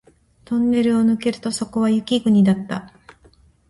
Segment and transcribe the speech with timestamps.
[0.45, 2.91] トンネルを抜けるとそこは雪国だった